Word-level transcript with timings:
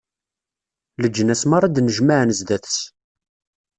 Leǧnas 1.01 1.43
meṛṛa 1.49 1.65
ad 1.67 1.73
d-nnejmaɛen 1.75 2.35
zdat-s. 2.39 2.77